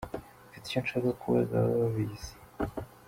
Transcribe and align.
Mfite 0.47 0.65
icyo 0.67 0.79
nshaka 0.83 1.09
kubaza 1.21 1.53
ababa 1.57 1.75
babizi. 1.83 2.33